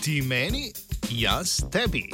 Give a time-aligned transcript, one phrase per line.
[0.00, 0.72] Ti meni,
[1.10, 2.08] jaz tebi.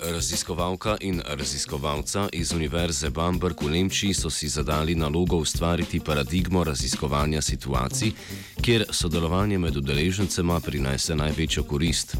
[0.00, 7.42] Raziskovalka in raziskovalca iz Univerze Bamberg v Nemčiji so si zadali nalogo ustvariti paradigmo raziskovanja
[7.42, 8.12] situacij,
[8.60, 12.16] kjer sodelovanje med udeležencema prinese največjo korist.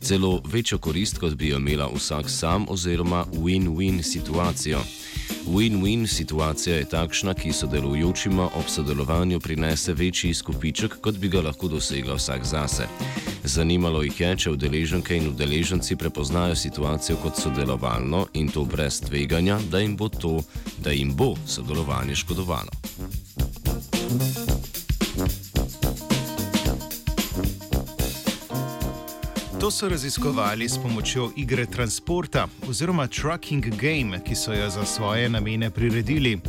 [0.00, 4.80] Celo večjo korist, kot bi jo imela vsak sam, oziroma win-win situacijo.
[5.46, 11.68] Win-win situacija je takšna, ki sodelujočima ob sodelovanju prinese večji izkupiček, kot bi ga lahko
[11.68, 12.86] dosegla vsak zase.
[13.44, 19.58] Zanimalo jih je, če udeleženke in udeleženci prepoznajo situacijo kot sodelovalno in to brez tveganja,
[19.70, 20.40] da jim bo, to,
[20.78, 22.70] da jim bo sodelovanje škodovalo.
[29.60, 35.28] To so raziskovali s pomočjo igre transporta oziroma Trucking Game, ki so jo za svoje
[35.28, 36.40] namene priredili.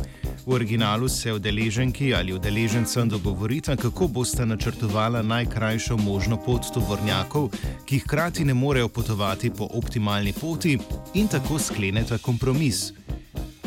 [0.46, 7.50] V originalu se udeleženki ali udeležencem dogovorita, kako boste načrtovali najkrajšo možno pot tovornjakov,
[7.84, 10.78] ki hkrati ne morejo potovati po optimalni poti,
[11.14, 12.92] in tako skleneta kompromis.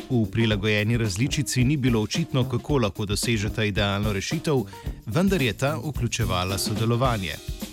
[0.10, 4.66] V prilagojeni različici ni bilo očitno, kako lahko dosežeta idealno rešitev,
[5.06, 7.65] vendar je ta vključevala sodelovanje.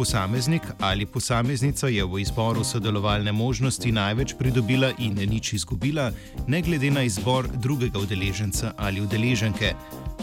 [0.00, 6.08] Posameznik ali posameznica je v izboru sodelovalne možnosti največ pridobila in nič izgubila,
[6.46, 9.74] ne glede na izbor drugega udeleženca ali udeleženke.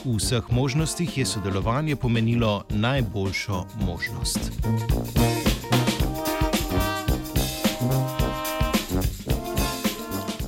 [0.05, 4.49] V vseh možnostih je sodelovanje pomenilo najboljšo možnost.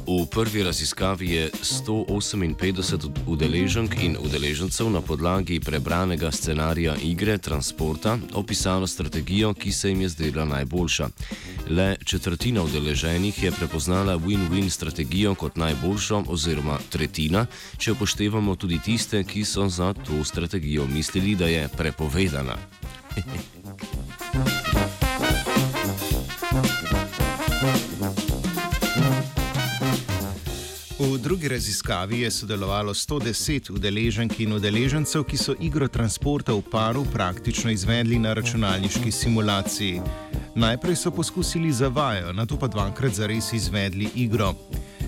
[0.09, 8.87] V prvi raziskavi je 158 udeleženk in udeležencev na podlagi prebranega scenarija igre transporta opisalo
[8.87, 11.09] strategijo, ki se jim je zdela najboljša.
[11.69, 17.45] Le četrtina udeleženih je prepoznala win-win strategijo kot najboljšo, oziroma tretjina,
[17.77, 22.57] če upoštevamo tudi tiste, ki so za to strategijo mislili, da je prepovedana.
[23.15, 23.58] V
[31.29, 37.71] drugi raziskavi je sodelovalo 110 udeleženk in udeležencev, ki so igro transporta v paru praktično
[37.71, 40.01] izvedli na računalniški simulaciji.
[40.55, 44.55] Najprej so poskusili za vajo, na to pa dvakrat zares izvedli igro.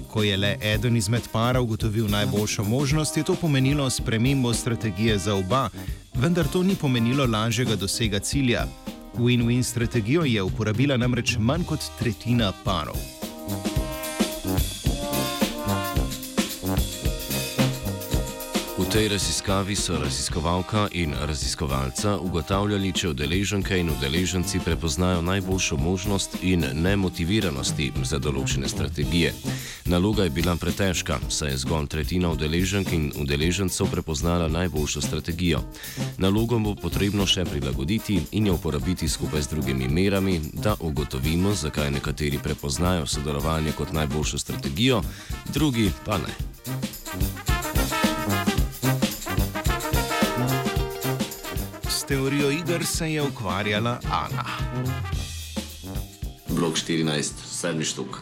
[0.08, 5.36] Ko je le eden izmed para ugotovil najboljšo možnost, je to pomenilo spremembo strategije za
[5.36, 5.70] oba,
[6.14, 8.68] vendar to ni pomenilo lažjega dosega cilja.
[9.18, 13.21] Win-win strategijo je uporabila namreč manj kot tretjina parov.
[18.92, 26.66] Tej raziskavi so raziskovalka in raziskovalca ugotavljali, če udeleženke in udeleženci prepoznajo najboljšo možnost in
[26.74, 29.32] nemotiviranosti za določene strategije.
[29.86, 35.64] Naloga je bila pretežka, saj je zgolj tretjina udeleženk in udeležencev prepoznala najboljšo strategijo.
[36.18, 41.92] Nalogo bo potrebno še prilagoditi in jo uporabiti skupaj z drugimi merami, da ugotovimo, zakaj
[41.96, 45.00] nekateri prepoznajo sodelovanje kot najboljšo strategijo,
[45.54, 46.51] drugi pa ne.
[52.12, 54.46] Teorijo iger se je ukvarjala Ana.
[56.50, 58.20] Blok 14, sedmi štuk.